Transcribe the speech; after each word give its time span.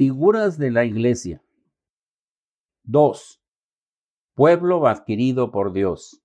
Figuras 0.00 0.56
de 0.56 0.70
la 0.70 0.86
Iglesia. 0.86 1.42
2. 2.84 3.42
Pueblo 4.34 4.86
adquirido 4.86 5.50
por 5.50 5.74
Dios. 5.74 6.22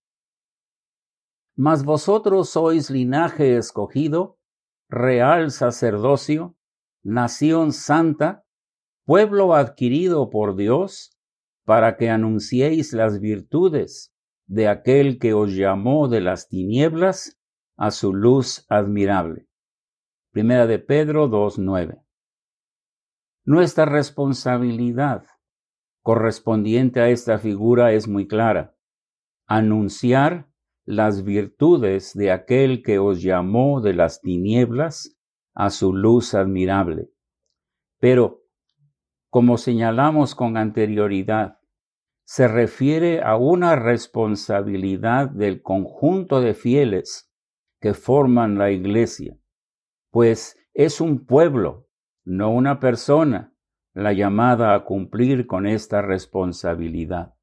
Mas 1.57 1.83
vosotros 1.83 2.49
sois 2.49 2.89
linaje 2.89 3.57
escogido, 3.57 4.39
real 4.87 5.51
sacerdocio, 5.51 6.55
nación 7.03 7.73
santa, 7.73 8.45
pueblo 9.03 9.53
adquirido 9.53 10.29
por 10.29 10.55
Dios, 10.55 11.11
para 11.65 11.97
que 11.97 12.09
anunciéis 12.09 12.93
las 12.93 13.19
virtudes 13.19 14.15
de 14.45 14.69
aquel 14.69 15.19
que 15.19 15.33
os 15.33 15.53
llamó 15.53 16.07
de 16.07 16.21
las 16.21 16.47
tinieblas 16.47 17.37
a 17.75 17.91
su 17.91 18.13
luz 18.13 18.65
admirable. 18.69 19.49
Primera 20.31 20.65
de 20.65 20.79
Pedro 20.79 21.27
2.9. 21.27 22.04
Nuestra 23.47 23.85
responsabilidad 23.85 25.27
correspondiente 26.01 26.99
a 26.99 27.09
esta 27.09 27.37
figura 27.37 27.93
es 27.93 28.07
muy 28.07 28.27
clara. 28.27 28.75
Anunciar 29.45 30.49
las 30.83 31.23
virtudes 31.23 32.15
de 32.15 32.31
aquel 32.31 32.81
que 32.81 32.97
os 32.97 33.21
llamó 33.21 33.81
de 33.81 33.93
las 33.93 34.19
tinieblas 34.21 35.15
a 35.53 35.69
su 35.69 35.93
luz 35.93 36.33
admirable. 36.33 37.11
Pero, 37.99 38.41
como 39.29 39.59
señalamos 39.59 40.33
con 40.33 40.57
anterioridad, 40.57 41.59
se 42.23 42.47
refiere 42.47 43.21
a 43.21 43.37
una 43.37 43.75
responsabilidad 43.75 45.29
del 45.29 45.61
conjunto 45.61 46.41
de 46.41 46.55
fieles 46.55 47.31
que 47.79 47.93
forman 47.93 48.57
la 48.57 48.71
iglesia, 48.71 49.37
pues 50.09 50.57
es 50.73 50.99
un 50.99 51.27
pueblo 51.27 51.84
no 52.25 52.49
una 52.51 52.79
persona, 52.79 53.53
la 53.93 54.11
llamada 54.11 54.73
a 54.73 54.83
cumplir 54.83 55.47
con 55.47 55.67
esta 55.67 56.01
responsabilidad. 56.01 57.35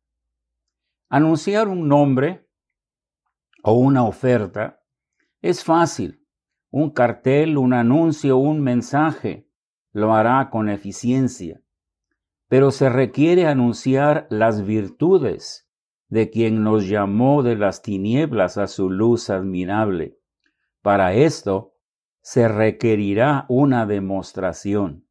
Anunciar 1.09 1.69
un 1.69 1.89
nombre 1.89 2.49
o 3.63 3.75
una 3.75 4.05
oferta 4.05 4.83
es 5.41 5.65
fácil. 5.65 6.27
Un 6.71 6.91
cartel, 6.91 7.59
un 7.59 7.73
anuncio, 7.73 8.39
un 8.39 8.61
mensaje 8.61 9.49
lo 9.93 10.15
hará 10.15 10.51
con 10.51 10.69
eficiencia. 10.69 11.63
Pero 12.49 12.71
se 12.71 12.89
requiere 12.89 13.47
anunciar 13.47 14.27
las 14.31 14.65
virtudes 14.65 15.69
de 16.09 16.31
quien 16.31 16.63
nos 16.63 16.89
llamó 16.89 17.43
de 17.43 17.57
las 17.57 17.83
tinieblas 17.83 18.59
a 18.59 18.67
su 18.67 18.91
luz 18.91 19.31
admirable. 19.31 20.19
Para 20.83 21.15
esto 21.15 21.72
se 22.23 22.49
requerirá 22.49 23.47
una 23.49 23.85
demostración. 23.85 25.07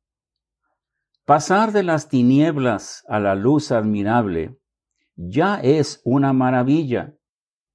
Pasar 1.25 1.71
de 1.71 1.83
las 1.83 2.09
tinieblas 2.09 3.03
a 3.07 3.19
la 3.19 3.35
luz 3.35 3.71
admirable 3.71 4.57
ya 5.15 5.59
es 5.61 6.01
una 6.03 6.33
maravilla 6.33 7.15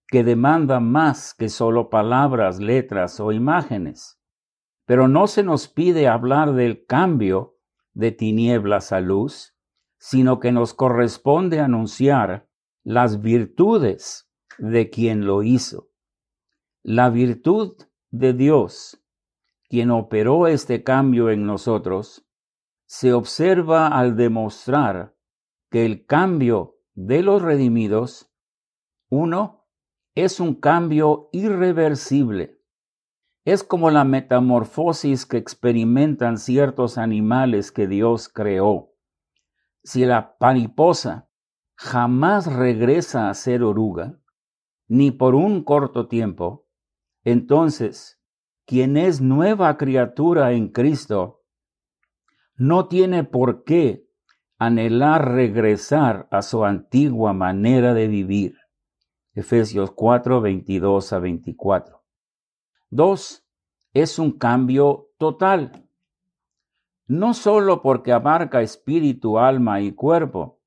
que 0.08 0.24
demanda 0.24 0.80
más 0.80 1.34
que 1.34 1.48
solo 1.48 1.90
palabras, 1.90 2.60
letras 2.60 3.20
o 3.20 3.30
imágenes. 3.32 4.20
Pero 4.84 5.06
no 5.06 5.26
se 5.26 5.42
nos 5.42 5.68
pide 5.68 6.08
hablar 6.08 6.54
del 6.54 6.86
cambio 6.86 7.56
de 7.92 8.12
tinieblas 8.12 8.92
a 8.92 9.00
luz, 9.00 9.56
sino 9.98 10.40
que 10.40 10.52
nos 10.52 10.74
corresponde 10.74 11.60
anunciar 11.60 12.48
las 12.84 13.20
virtudes 13.20 14.30
de 14.58 14.90
quien 14.90 15.26
lo 15.26 15.42
hizo. 15.42 15.90
La 16.82 17.10
virtud 17.10 17.76
de 18.10 18.32
Dios 18.32 19.02
quien 19.68 19.90
operó 19.90 20.46
este 20.46 20.82
cambio 20.84 21.30
en 21.30 21.46
nosotros, 21.46 22.26
se 22.86 23.12
observa 23.12 23.88
al 23.88 24.16
demostrar 24.16 25.16
que 25.70 25.84
el 25.84 26.06
cambio 26.06 26.78
de 26.94 27.22
los 27.22 27.42
redimidos, 27.42 28.32
uno, 29.10 29.66
es 30.14 30.40
un 30.40 30.54
cambio 30.54 31.28
irreversible. 31.32 32.62
Es 33.44 33.62
como 33.62 33.90
la 33.90 34.04
metamorfosis 34.04 35.26
que 35.26 35.36
experimentan 35.36 36.38
ciertos 36.38 36.96
animales 36.96 37.70
que 37.70 37.86
Dios 37.86 38.28
creó. 38.28 38.94
Si 39.84 40.04
la 40.04 40.36
paniposa 40.38 41.28
jamás 41.76 42.52
regresa 42.52 43.28
a 43.28 43.34
ser 43.34 43.62
oruga, 43.62 44.18
ni 44.88 45.10
por 45.10 45.34
un 45.34 45.62
corto 45.62 46.08
tiempo, 46.08 46.66
entonces 47.24 48.15
quien 48.66 48.96
es 48.96 49.20
nueva 49.20 49.76
criatura 49.76 50.52
en 50.52 50.68
Cristo, 50.68 51.44
no 52.56 52.88
tiene 52.88 53.22
por 53.22 53.62
qué 53.62 54.04
anhelar 54.58 55.32
regresar 55.32 56.26
a 56.32 56.42
su 56.42 56.64
antigua 56.64 57.32
manera 57.32 57.94
de 57.94 58.08
vivir. 58.08 58.56
Efesios 59.34 59.92
4, 59.92 60.40
22 60.40 61.12
a 61.12 61.18
24. 61.20 62.04
Dos, 62.90 63.46
es 63.92 64.18
un 64.18 64.32
cambio 64.32 65.10
total. 65.18 65.88
No 67.06 67.34
solo 67.34 67.82
porque 67.82 68.12
abarca 68.12 68.62
espíritu, 68.62 69.38
alma 69.38 69.80
y 69.80 69.92
cuerpo, 69.92 70.60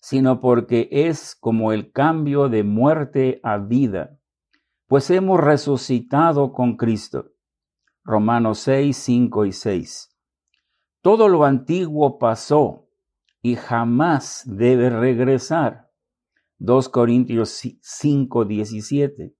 sino 0.00 0.40
porque 0.40 0.88
es 0.90 1.34
como 1.36 1.72
el 1.72 1.90
cambio 1.90 2.50
de 2.50 2.64
muerte 2.64 3.40
a 3.42 3.56
vida 3.56 4.19
pues 4.90 5.08
hemos 5.10 5.38
resucitado 5.38 6.52
con 6.52 6.76
Cristo. 6.76 7.30
Romanos 8.02 8.58
6, 8.58 8.96
5 8.96 9.44
y 9.44 9.52
6. 9.52 10.18
Todo 11.00 11.28
lo 11.28 11.44
antiguo 11.44 12.18
pasó 12.18 12.88
y 13.40 13.54
jamás 13.54 14.42
debe 14.46 14.90
regresar. 14.90 15.92
2 16.58 16.88
Corintios 16.88 17.62
5, 17.80 18.44
17. 18.44 19.32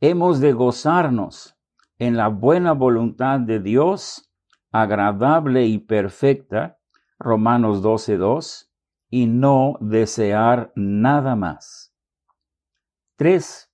Hemos 0.00 0.40
de 0.40 0.52
gozarnos 0.52 1.56
en 1.98 2.18
la 2.18 2.28
buena 2.28 2.72
voluntad 2.72 3.40
de 3.40 3.60
Dios, 3.60 4.30
agradable 4.70 5.64
y 5.64 5.78
perfecta, 5.78 6.78
Romanos 7.18 7.80
12, 7.80 8.18
2, 8.18 8.70
y 9.08 9.28
no 9.28 9.78
desear 9.80 10.74
nada 10.76 11.36
más. 11.36 11.94
3 13.16 13.70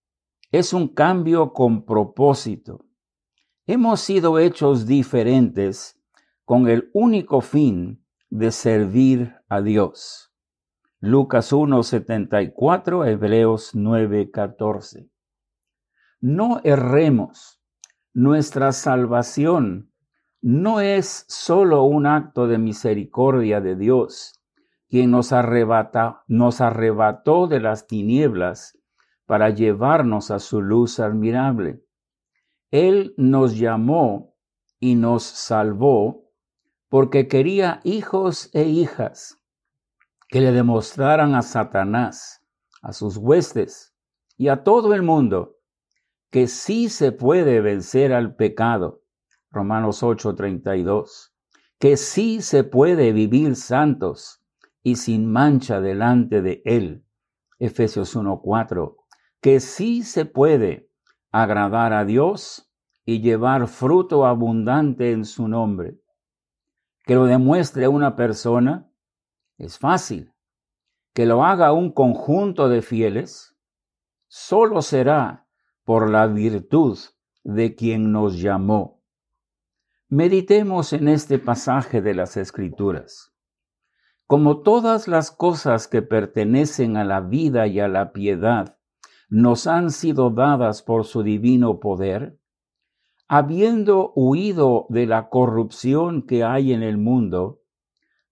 es 0.51 0.73
un 0.73 0.89
cambio 0.89 1.53
con 1.53 1.85
propósito. 1.85 2.85
Hemos 3.67 4.01
sido 4.01 4.39
hechos 4.41 4.87
diferentes 4.87 6.01
con 6.45 6.69
el 6.69 6.91
único 6.93 7.41
fin 7.41 8.05
de 8.31 8.51
servir 8.51 9.37
a 9.49 9.61
Dios. 9.61 10.33
Lucas 10.99 11.53
1:74, 11.53 13.07
Hebreos 13.07 13.75
9:14. 13.75 15.09
No 16.21 16.61
erremos. 16.65 17.63
Nuestra 18.13 18.73
salvación 18.73 19.93
no 20.43 20.81
es 20.81 21.25
solo 21.29 21.85
un 21.85 22.07
acto 22.07 22.49
de 22.49 22.59
misericordia 22.59 23.61
de 23.61 23.77
Dios, 23.77 24.41
quien 24.89 25.13
nos 25.13 25.33
arrebata, 25.33 26.25
nos 26.27 26.61
arrebató 26.61 27.47
de 27.47 27.61
las 27.61 27.87
tinieblas 27.87 28.80
para 29.31 29.51
llevarnos 29.51 30.33
a 30.33 30.41
su 30.41 30.61
luz 30.61 30.99
admirable. 30.99 31.85
Él 32.73 33.15
nos 33.17 33.57
llamó 33.57 34.35
y 34.81 34.97
nos 34.97 35.23
salvó 35.23 36.33
porque 36.89 37.29
quería 37.29 37.81
hijos 37.85 38.51
e 38.55 38.65
hijas 38.65 39.41
que 40.27 40.41
le 40.41 40.51
demostraran 40.51 41.37
a 41.37 41.43
Satanás, 41.43 42.45
a 42.83 42.93
sus 42.93 43.19
huestes 43.19 43.95
y 44.37 44.49
a 44.49 44.65
todo 44.65 44.95
el 44.95 45.05
mundo 45.05 45.59
que 46.33 46.49
sí 46.49 46.89
se 46.89 47.13
puede 47.13 47.61
vencer 47.61 48.13
al 48.13 48.35
pecado. 48.35 49.05
Romanos 49.53 50.03
8:32. 50.03 51.37
Que 51.79 51.97
sí 51.97 52.43
se 52.43 52.65
puede 52.65 53.13
vivir 53.13 53.55
santos 53.55 54.45
y 54.83 54.97
sin 54.97 55.31
mancha 55.31 55.81
delante 55.81 56.43
de 56.43 56.63
Él. 56.65 57.05
Efesios 57.61 58.17
1:4 58.17 59.00
que 59.41 59.61
sí 59.61 60.03
se 60.03 60.27
puede 60.27 60.91
agradar 61.31 61.93
a 61.93 62.05
Dios 62.05 62.71
y 63.05 63.21
llevar 63.21 63.67
fruto 63.69 64.27
abundante 64.27 65.13
en 65.13 65.25
su 65.25 65.49
nombre. 65.49 65.99
Que 67.05 67.15
lo 67.15 67.25
demuestre 67.25 67.89
una 67.89 68.17
persona 68.17 68.91
es 69.59 69.79
fácil. 69.79 70.33
Que 71.15 71.27
lo 71.27 71.45
haga 71.45 71.73
un 71.73 71.93
conjunto 71.93 72.69
de 72.69 72.83
fieles 72.83 73.57
solo 74.29 74.83
será 74.83 75.49
por 75.85 76.09
la 76.09 76.27
virtud 76.27 76.99
de 77.43 77.75
quien 77.75 78.13
nos 78.13 78.39
llamó. 78.39 79.03
Meditemos 80.09 80.93
en 80.93 81.09
este 81.09 81.39
pasaje 81.39 82.03
de 82.03 82.15
las 82.15 82.37
Escrituras. 82.37 83.33
Como 84.27 84.63
todas 84.63 85.09
las 85.09 85.31
cosas 85.31 85.89
que 85.89 86.03
pertenecen 86.03 86.97
a 86.97 87.05
la 87.05 87.21
vida 87.21 87.67
y 87.67 87.81
a 87.81 87.89
la 87.89 88.13
piedad, 88.13 88.80
nos 89.31 89.69
han 89.69 89.91
sido 89.91 90.31
dadas 90.31 90.83
por 90.83 91.05
su 91.05 91.23
divino 91.23 91.79
poder, 91.79 92.39
habiendo 93.29 94.13
huido 94.17 94.87
de 94.89 95.07
la 95.07 95.29
corrupción 95.31 96.27
que 96.27 96.43
hay 96.43 96.73
en 96.73 96.83
el 96.83 96.99
mundo, 96.99 97.63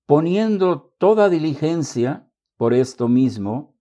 poniendo 0.06 0.92
toda 0.98 1.28
diligencia 1.28 2.28
por 2.56 2.74
esto 2.74 3.06
mismo, 3.06 3.76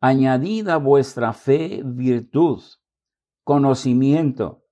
añadida 0.00 0.78
vuestra 0.78 1.34
fe 1.34 1.82
virtud, 1.84 2.62
conocimiento, 3.44 4.64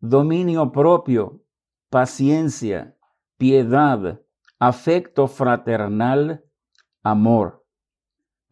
dominio 0.00 0.72
propio, 0.72 1.44
paciencia, 1.90 2.96
piedad, 3.36 4.22
afecto 4.58 5.28
fraternal, 5.28 6.44
amor. 7.02 7.61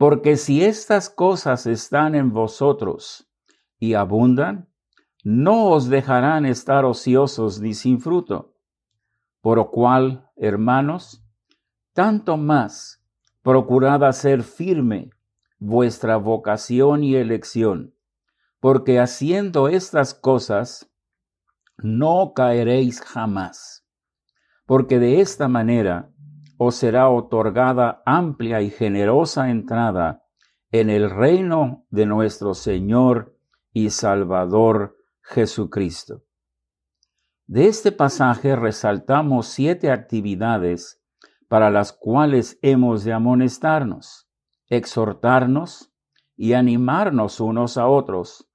Porque 0.00 0.38
si 0.38 0.64
estas 0.64 1.10
cosas 1.10 1.66
están 1.66 2.14
en 2.14 2.32
vosotros 2.32 3.30
y 3.78 3.92
abundan, 3.92 4.66
no 5.24 5.66
os 5.66 5.90
dejarán 5.90 6.46
estar 6.46 6.86
ociosos 6.86 7.60
ni 7.60 7.74
sin 7.74 8.00
fruto. 8.00 8.56
Por 9.42 9.58
lo 9.58 9.70
cual, 9.70 10.26
hermanos, 10.36 11.22
tanto 11.92 12.38
más 12.38 13.04
procurad 13.42 14.02
hacer 14.02 14.42
firme 14.42 15.10
vuestra 15.58 16.16
vocación 16.16 17.04
y 17.04 17.16
elección, 17.16 17.94
porque 18.58 19.00
haciendo 19.00 19.68
estas 19.68 20.14
cosas 20.14 20.90
no 21.76 22.32
caeréis 22.34 23.02
jamás, 23.02 23.86
porque 24.64 24.98
de 24.98 25.20
esta 25.20 25.46
manera 25.46 26.10
os 26.62 26.74
será 26.74 27.08
otorgada 27.08 28.02
amplia 28.04 28.60
y 28.60 28.68
generosa 28.68 29.48
entrada 29.48 30.26
en 30.70 30.90
el 30.90 31.08
reino 31.08 31.86
de 31.88 32.04
nuestro 32.04 32.52
Señor 32.52 33.34
y 33.72 33.88
Salvador 33.88 34.94
Jesucristo. 35.22 36.22
De 37.46 37.66
este 37.66 37.92
pasaje 37.92 38.56
resaltamos 38.56 39.46
siete 39.46 39.90
actividades 39.90 41.02
para 41.48 41.70
las 41.70 41.94
cuales 41.94 42.58
hemos 42.60 43.04
de 43.04 43.14
amonestarnos, 43.14 44.28
exhortarnos 44.68 45.94
y 46.36 46.52
animarnos 46.52 47.40
unos 47.40 47.78
a 47.78 47.86
otros, 47.86 48.50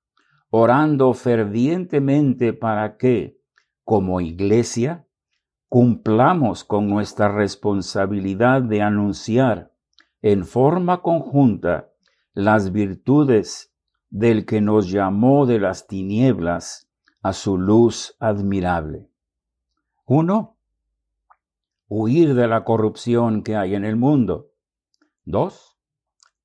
orando 0.51 1.11
fervientemente 1.15 2.53
para 2.53 2.97
que, 2.97 3.41
como 3.83 4.21
iglesia, 4.21 5.04
cumplamos 5.75 6.63
con 6.63 6.89
nuestra 6.89 7.27
responsabilidad 7.27 8.61
de 8.61 8.81
anunciar 8.81 9.73
en 10.21 10.45
forma 10.45 11.01
conjunta 11.01 11.89
las 12.33 12.71
virtudes 12.71 13.73
del 14.09 14.45
que 14.45 14.61
nos 14.61 14.89
llamó 14.89 15.45
de 15.45 15.59
las 15.59 15.85
tinieblas 15.85 16.89
a 17.21 17.33
su 17.33 17.57
luz 17.57 18.15
admirable. 18.21 19.09
Uno, 20.05 20.55
huir 21.89 22.35
de 22.35 22.47
la 22.47 22.63
corrupción 22.63 23.43
que 23.43 23.57
hay 23.57 23.75
en 23.75 23.83
el 23.83 23.97
mundo. 23.97 24.51
Dos, 25.25 25.77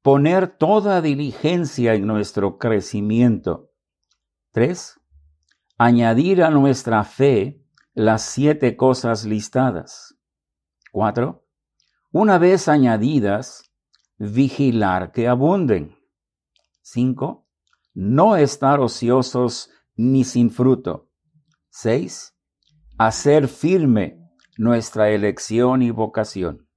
poner 0.02 0.48
toda 0.48 1.00
diligencia 1.00 1.94
en 1.94 2.04
nuestro 2.04 2.58
crecimiento. 2.58 3.70
Tres, 4.50 5.00
añadir 5.78 6.42
a 6.42 6.50
nuestra 6.50 7.04
fe 7.04 7.59
las 7.94 8.22
siete 8.22 8.76
cosas 8.76 9.24
listadas. 9.24 10.16
Cuatro, 10.92 11.44
una 12.12 12.38
vez 12.38 12.68
añadidas, 12.68 13.70
vigilar 14.18 15.12
que 15.12 15.26
abunden. 15.26 15.96
Cinco, 16.82 17.46
no 17.94 18.36
estar 18.36 18.80
ociosos 18.80 19.70
ni 19.96 20.24
sin 20.24 20.50
fruto. 20.50 21.08
Seis, 21.68 22.36
hacer 22.98 23.48
firme 23.48 24.20
nuestra 24.56 25.10
elección 25.10 25.82
y 25.82 25.90
vocación. 25.90 26.68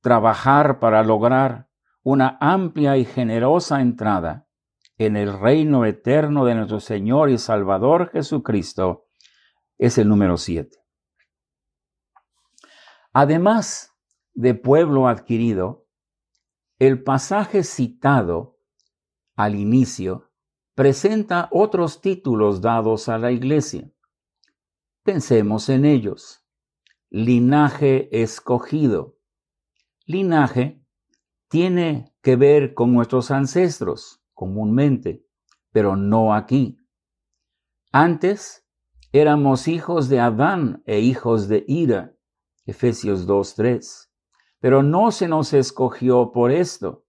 Trabajar 0.00 0.78
para 0.78 1.02
lograr 1.02 1.68
una 2.02 2.36
amplia 2.40 2.96
y 2.96 3.04
generosa 3.04 3.80
entrada 3.80 4.46
en 4.98 5.16
el 5.16 5.38
reino 5.38 5.84
eterno 5.84 6.44
de 6.44 6.54
nuestro 6.54 6.80
Señor 6.80 7.30
y 7.30 7.38
Salvador 7.38 8.10
Jesucristo 8.12 9.06
es 9.82 9.98
el 9.98 10.08
número 10.08 10.36
7. 10.36 10.78
Además 13.12 13.92
de 14.32 14.54
pueblo 14.54 15.08
adquirido, 15.08 15.88
el 16.78 17.02
pasaje 17.02 17.64
citado 17.64 18.60
al 19.34 19.56
inicio 19.56 20.30
presenta 20.76 21.48
otros 21.50 22.00
títulos 22.00 22.60
dados 22.60 23.08
a 23.08 23.18
la 23.18 23.32
iglesia. 23.32 23.90
Pensemos 25.02 25.68
en 25.68 25.84
ellos. 25.84 26.46
Linaje 27.10 28.22
escogido. 28.22 29.18
Linaje 30.06 30.80
tiene 31.48 32.14
que 32.22 32.36
ver 32.36 32.72
con 32.72 32.94
nuestros 32.94 33.32
ancestros 33.32 34.22
comúnmente, 34.32 35.26
pero 35.72 35.96
no 35.96 36.34
aquí. 36.34 36.78
Antes 37.90 38.61
Éramos 39.14 39.68
hijos 39.68 40.08
de 40.08 40.20
Adán 40.20 40.82
e 40.86 41.00
hijos 41.00 41.46
de 41.46 41.66
Ira. 41.68 42.16
Efesios 42.64 43.28
2.3. 43.28 44.08
Pero 44.58 44.82
no 44.82 45.10
se 45.10 45.28
nos 45.28 45.52
escogió 45.52 46.32
por 46.32 46.50
esto. 46.50 47.04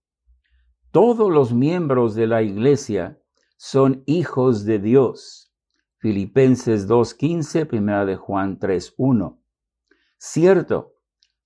Todos 0.91 1.31
los 1.31 1.53
miembros 1.53 2.13
de 2.13 2.27
la 2.27 2.41
iglesia 2.41 3.21
son 3.55 4.03
hijos 4.05 4.65
de 4.65 4.79
Dios. 4.79 5.53
Filipenses 5.95 6.89
2.15, 6.89 7.67
primera 7.67 8.03
de 8.03 8.17
Juan 8.17 8.59
3.1. 8.59 9.39
Cierto, 10.17 10.95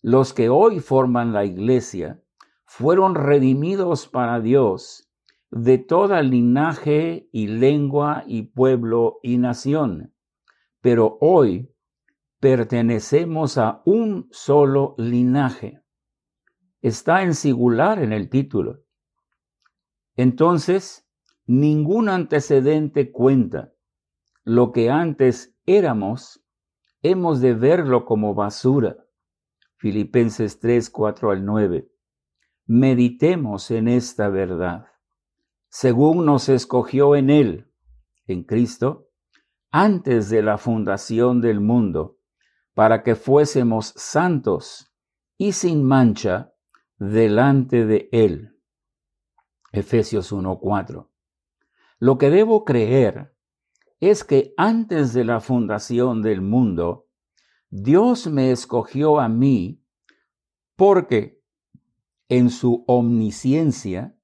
los 0.02 0.34
que 0.34 0.50
hoy 0.50 0.80
forman 0.80 1.34
la 1.34 1.46
iglesia 1.46 2.20
fueron 2.66 3.14
redimidos 3.14 4.08
para 4.08 4.40
Dios 4.40 5.08
de 5.52 5.78
toda 5.78 6.24
linaje 6.24 7.30
y 7.32 7.46
lengua 7.46 8.24
y 8.26 8.42
pueblo 8.42 9.20
y 9.22 9.38
nación 9.38 10.16
pero 10.82 11.18
hoy 11.22 11.74
pertenecemos 12.40 13.58
a 13.58 13.82
un 13.86 14.28
solo 14.32 14.96
linaje. 14.98 15.82
Está 16.82 17.24
en 17.24 17.34
singular 17.34 18.00
en 18.00 18.14
el 18.14 18.30
título. 18.30 18.84
Entonces, 20.16 21.08
ningún 21.46 22.10
antecedente 22.10 23.12
cuenta. 23.12 23.74
Lo 24.44 24.72
que 24.72 24.90
antes 24.90 25.56
éramos, 25.66 26.44
hemos 27.02 27.42
de 27.42 27.54
verlo 27.54 28.06
como 28.06 28.34
basura. 28.34 28.98
Filipenses 29.78 30.60
3, 30.60 30.90
4 30.90 31.32
al 31.32 31.46
9. 31.46 31.90
Meditemos 32.66 33.72
en 33.72 33.88
esta 33.88 34.30
verdad. 34.30 34.88
Según 35.70 36.26
nos 36.26 36.50
escogió 36.50 37.16
en 37.16 37.30
Él, 37.30 37.72
en 38.26 38.44
Cristo, 38.44 39.07
antes 39.72 40.30
de 40.30 40.42
la 40.42 40.58
fundación 40.58 41.42
del 41.42 41.60
mundo, 41.60 42.18
para 42.74 43.04
que 43.04 43.16
fuésemos 43.16 43.94
santos 43.96 44.94
y 45.38 45.52
sin 45.54 45.84
mancha 45.84 46.54
delante 46.98 47.86
de 47.86 48.10
Él. 48.12 48.56
Efesios 49.72 50.32
1:4. 50.32 51.10
Lo 52.00 52.18
que 52.18 52.30
debo 52.30 52.64
creer 52.66 53.36
es 54.00 54.24
que 54.24 54.54
antes 54.58 55.14
de 55.14 55.26
la 55.26 55.40
fundación 55.40 56.22
del 56.22 56.42
mundo, 56.42 57.08
Dios 57.70 58.28
me 58.28 58.52
escogió 58.52 59.20
a 59.20 59.28
mí 59.28 59.84
porque 60.76 61.42
en 62.30 62.50
su 62.50 62.84
omnisciencia, 62.88 64.16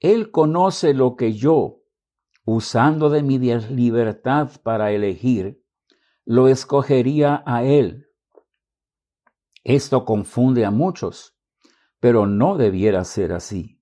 Él 0.00 0.30
conoce 0.30 0.94
lo 0.94 1.16
que 1.16 1.32
yo, 1.34 1.81
usando 2.44 3.10
de 3.10 3.22
mi 3.22 3.38
libertad 3.38 4.50
para 4.62 4.92
elegir, 4.92 5.62
lo 6.24 6.48
escogería 6.48 7.42
a 7.46 7.64
él. 7.64 8.08
Esto 9.64 10.04
confunde 10.04 10.64
a 10.64 10.70
muchos, 10.70 11.36
pero 12.00 12.26
no 12.26 12.56
debiera 12.56 13.04
ser 13.04 13.32
así. 13.32 13.80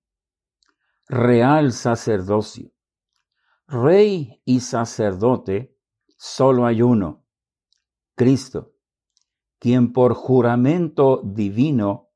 Real 1.09 1.73
sacerdocio. 1.73 2.71
Rey 3.67 4.43
y 4.45 4.61
sacerdote, 4.61 5.79
solo 6.17 6.67
hay 6.67 6.83
uno, 6.83 7.25
Cristo, 8.17 8.75
quien 9.59 9.93
por 9.93 10.15
juramento 10.15 11.23
divino 11.25 12.11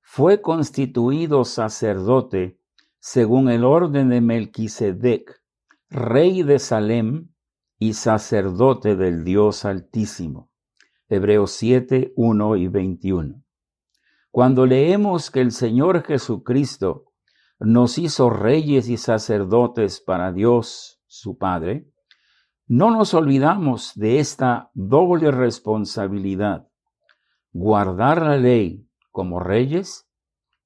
fue 0.00 0.40
constituido 0.40 1.44
sacerdote 1.44 2.60
según 2.98 3.50
el 3.50 3.64
orden 3.64 4.08
de 4.08 4.20
Melquisedec 4.20 5.43
rey 5.90 6.42
de 6.42 6.58
Salem 6.58 7.28
y 7.78 7.94
sacerdote 7.94 8.96
del 8.96 9.24
Dios 9.24 9.64
Altísimo. 9.64 10.50
Hebreos 11.08 11.52
7, 11.52 12.12
1 12.16 12.56
y 12.56 12.68
21. 12.68 13.42
Cuando 14.30 14.66
leemos 14.66 15.30
que 15.30 15.40
el 15.40 15.52
Señor 15.52 16.02
Jesucristo 16.02 17.12
nos 17.60 17.98
hizo 17.98 18.30
reyes 18.30 18.88
y 18.88 18.96
sacerdotes 18.96 20.00
para 20.00 20.32
Dios, 20.32 21.00
su 21.06 21.38
Padre, 21.38 21.88
no 22.66 22.90
nos 22.90 23.14
olvidamos 23.14 23.92
de 23.94 24.18
esta 24.18 24.70
doble 24.74 25.30
responsabilidad, 25.30 26.66
guardar 27.52 28.22
la 28.22 28.36
ley 28.38 28.88
como 29.12 29.38
reyes 29.38 30.08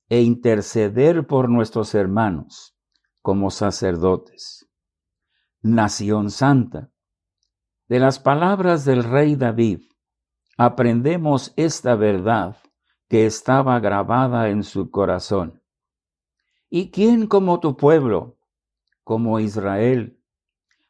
e 0.08 0.22
interceder 0.22 1.26
por 1.26 1.50
nuestros 1.50 1.94
hermanos 1.94 2.76
como 3.20 3.50
sacerdotes. 3.50 4.67
Nación 5.62 6.30
santa. 6.30 6.92
De 7.88 7.98
las 7.98 8.20
palabras 8.20 8.84
del 8.84 9.02
rey 9.02 9.34
David 9.34 9.80
aprendemos 10.56 11.52
esta 11.56 11.96
verdad 11.96 12.56
que 13.08 13.26
estaba 13.26 13.80
grabada 13.80 14.50
en 14.50 14.62
su 14.62 14.92
corazón. 14.92 15.60
¿Y 16.70 16.92
quién 16.92 17.26
como 17.26 17.58
tu 17.58 17.76
pueblo, 17.76 18.38
como 19.02 19.40
Israel, 19.40 20.22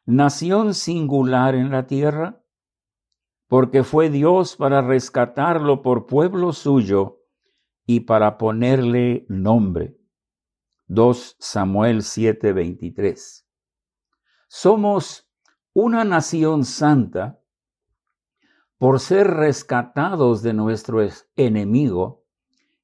nación 0.05 0.75
singular 0.75 1.55
en 1.55 1.71
la 1.71 1.87
tierra? 1.87 2.43
Porque 3.47 3.83
fue 3.83 4.11
Dios 4.11 4.55
para 4.55 4.83
rescatarlo 4.83 5.81
por 5.81 6.05
pueblo 6.05 6.53
suyo 6.53 7.23
y 7.87 8.01
para 8.01 8.37
ponerle 8.37 9.25
nombre. 9.29 9.97
2 10.85 11.37
Samuel 11.39 12.03
7:23. 12.03 13.48
Somos 14.51 15.29
una 15.73 16.03
nación 16.03 16.65
santa 16.65 17.39
por 18.79 18.99
ser 18.99 19.27
rescatados 19.27 20.41
de 20.41 20.53
nuestro 20.53 21.07
enemigo 21.35 22.25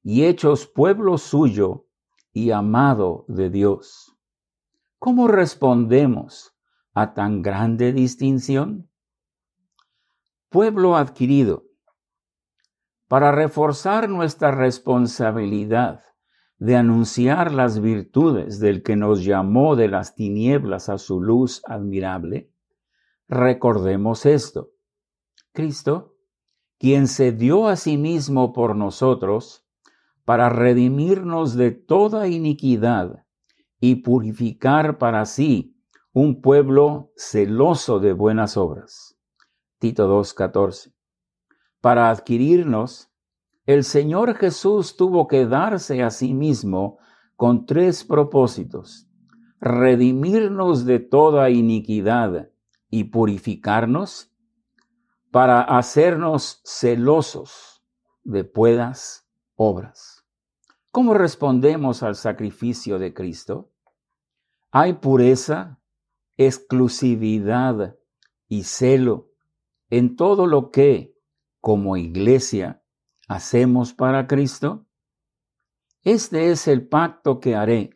y 0.04 0.26
hechos 0.26 0.68
pueblo 0.68 1.18
suyo 1.18 1.88
y 2.32 2.52
amado 2.52 3.24
de 3.26 3.50
Dios. 3.50 4.16
¿Cómo 5.00 5.26
respondemos 5.26 6.56
a 6.94 7.14
tan 7.14 7.42
grande 7.42 7.92
distinción? 7.92 8.88
Pueblo 10.48 10.96
adquirido 10.96 11.64
para 13.08 13.32
reforzar 13.32 14.08
nuestra 14.08 14.52
responsabilidad 14.52 16.04
de 16.58 16.76
anunciar 16.76 17.52
las 17.52 17.80
virtudes 17.80 18.60
del 18.60 18.82
que 18.82 18.96
nos 18.96 19.24
llamó 19.24 19.76
de 19.76 19.88
las 19.88 20.14
tinieblas 20.14 20.88
a 20.88 20.98
su 20.98 21.20
luz 21.20 21.62
admirable, 21.66 22.50
recordemos 23.28 24.26
esto. 24.26 24.70
Cristo, 25.52 26.16
quien 26.78 27.08
se 27.08 27.32
dio 27.32 27.68
a 27.68 27.76
sí 27.76 27.96
mismo 27.96 28.52
por 28.52 28.76
nosotros 28.76 29.66
para 30.24 30.48
redimirnos 30.48 31.54
de 31.54 31.70
toda 31.70 32.28
iniquidad 32.28 33.24
y 33.80 33.96
purificar 33.96 34.98
para 34.98 35.24
sí 35.26 35.76
un 36.12 36.40
pueblo 36.40 37.12
celoso 37.16 38.00
de 38.00 38.12
buenas 38.12 38.56
obras. 38.56 39.18
Tito 39.78 40.08
2.14 40.08 40.96
para 41.86 42.10
adquirirnos, 42.10 43.12
el 43.66 43.82
Señor 43.82 44.36
Jesús 44.36 44.96
tuvo 44.96 45.26
que 45.26 45.44
darse 45.44 46.02
a 46.02 46.10
sí 46.10 46.34
mismo 46.34 46.98
con 47.34 47.66
tres 47.66 48.04
propósitos. 48.04 49.08
Redimirnos 49.60 50.84
de 50.84 51.00
toda 51.00 51.50
iniquidad 51.50 52.50
y 52.90 53.04
purificarnos 53.04 54.32
para 55.32 55.62
hacernos 55.62 56.62
celosos 56.64 57.82
de 58.22 58.44
puedas 58.44 59.28
obras. 59.56 60.24
¿Cómo 60.92 61.14
respondemos 61.14 62.04
al 62.04 62.14
sacrificio 62.14 62.98
de 63.00 63.12
Cristo? 63.12 63.72
Hay 64.70 64.94
pureza, 64.94 65.80
exclusividad 66.36 67.96
y 68.48 68.62
celo 68.62 69.32
en 69.90 70.14
todo 70.14 70.46
lo 70.46 70.70
que 70.70 71.16
como 71.60 71.96
iglesia 71.96 72.82
hacemos 73.26 73.92
para 73.92 74.26
Cristo? 74.26 74.86
Este 76.02 76.50
es 76.50 76.68
el 76.68 76.88
pacto 76.88 77.40
que 77.40 77.54
haré. 77.54 77.90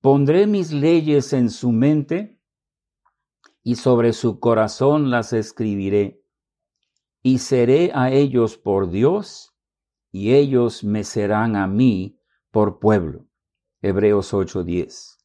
Pondré 0.00 0.46
mis 0.46 0.72
leyes 0.72 1.32
en 1.32 1.50
su 1.50 1.72
mente 1.72 2.40
y 3.62 3.76
sobre 3.76 4.12
su 4.12 4.40
corazón 4.40 5.10
las 5.10 5.32
escribiré. 5.32 6.22
Y 7.22 7.38
seré 7.38 7.90
a 7.94 8.10
ellos 8.10 8.58
por 8.58 8.90
Dios 8.90 9.54
y 10.12 10.34
ellos 10.34 10.84
me 10.84 11.04
serán 11.04 11.56
a 11.56 11.66
mí 11.66 12.20
por 12.50 12.78
pueblo. 12.78 13.26
Hebreos 13.80 14.34
8:10. 14.34 15.18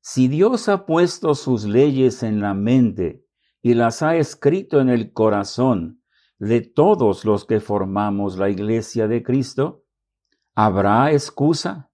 Si 0.00 0.26
Dios 0.26 0.68
ha 0.68 0.84
puesto 0.84 1.34
sus 1.34 1.64
leyes 1.64 2.24
en 2.24 2.40
la 2.40 2.54
mente 2.54 3.24
y 3.62 3.74
las 3.74 4.02
ha 4.02 4.16
escrito 4.16 4.80
en 4.80 4.88
el 4.88 5.12
corazón, 5.12 6.01
de 6.42 6.60
todos 6.60 7.24
los 7.24 7.44
que 7.44 7.60
formamos 7.60 8.36
la 8.36 8.50
iglesia 8.50 9.06
de 9.06 9.22
Cristo? 9.22 9.84
¿Habrá 10.56 11.12
excusa 11.12 11.92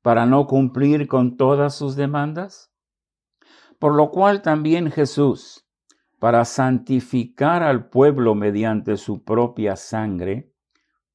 para 0.00 0.24
no 0.24 0.46
cumplir 0.46 1.06
con 1.06 1.36
todas 1.36 1.74
sus 1.74 1.96
demandas? 1.96 2.72
Por 3.78 3.94
lo 3.94 4.10
cual 4.10 4.40
también 4.40 4.90
Jesús, 4.90 5.68
para 6.18 6.46
santificar 6.46 7.62
al 7.62 7.90
pueblo 7.90 8.34
mediante 8.34 8.96
su 8.96 9.22
propia 9.22 9.76
sangre, 9.76 10.50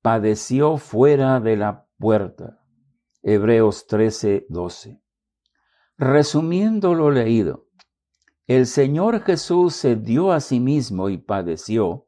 padeció 0.04 0.78
fuera 0.78 1.40
de 1.40 1.58
la 1.58 1.88
puerta. 1.98 2.62
Hebreos 3.24 3.88
13, 3.88 4.46
12. 4.48 5.02
Resumiendo 5.98 6.94
lo 6.94 7.10
leído, 7.10 7.66
el 8.46 8.68
Señor 8.68 9.22
Jesús 9.22 9.74
se 9.74 9.96
dio 9.96 10.32
a 10.32 10.40
sí 10.40 10.60
mismo 10.60 11.10
y 11.10 11.18
padeció 11.18 12.06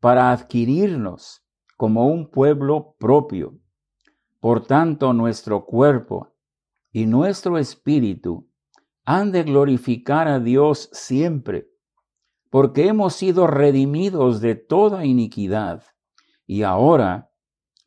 para 0.00 0.32
adquirirnos 0.32 1.44
como 1.76 2.08
un 2.08 2.30
pueblo 2.30 2.96
propio. 2.98 3.58
Por 4.40 4.66
tanto, 4.66 5.12
nuestro 5.12 5.64
cuerpo 5.66 6.34
y 6.92 7.06
nuestro 7.06 7.58
espíritu 7.58 8.50
han 9.04 9.32
de 9.32 9.42
glorificar 9.42 10.28
a 10.28 10.40
Dios 10.40 10.88
siempre, 10.92 11.68
porque 12.50 12.88
hemos 12.88 13.14
sido 13.14 13.46
redimidos 13.46 14.40
de 14.40 14.54
toda 14.54 15.04
iniquidad 15.04 15.84
y 16.46 16.62
ahora 16.62 17.30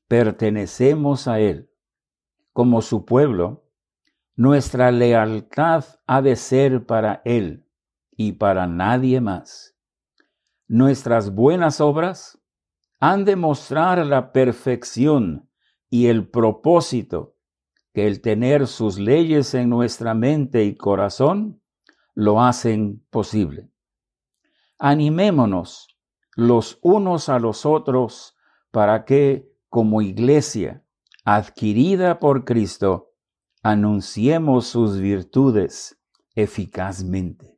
pertenecemos 0.08 1.27
a 1.27 1.39
Él. 1.39 1.70
Como 2.51 2.82
su 2.82 3.03
pueblo, 3.03 3.65
nuestra 4.36 4.91
lealtad 4.91 5.86
ha 6.08 6.22
de 6.22 6.36
ser 6.36 6.86
para 6.86 7.22
Él 7.25 7.67
y 8.12 8.34
para 8.34 8.67
nadie 8.67 9.22
más. 9.22 9.73
Nuestras 10.75 11.36
buenas 11.36 11.82
obras 11.82 12.42
han 13.00 13.25
de 13.25 13.36
mostrar 13.36 14.03
la 14.08 14.32
perfección 14.32 15.48
y 15.88 16.08
el 16.08 16.27
propósito 16.27 17.36
que 17.94 18.08
el 18.08 18.22
tener 18.22 18.65
sus 18.65 18.98
leyes 18.98 19.53
en 19.53 19.70
nuestra 19.70 20.15
mente 20.15 20.65
y 20.65 20.75
corazón 20.75 21.62
lo 22.15 22.42
hacen 22.42 23.06
posible. 23.12 23.70
Animémonos 24.80 25.96
los 26.36 26.80
unos 26.82 27.30
a 27.30 27.38
los 27.38 27.68
otros 27.68 28.36
para 28.72 29.06
que, 29.06 29.53
como 29.70 30.01
iglesia 30.01 30.84
adquirida 31.24 32.20
por 32.20 32.46
Cristo, 32.46 33.12
anunciemos 33.62 34.65
sus 34.65 34.98
virtudes 34.98 36.01
eficazmente. 36.34 37.52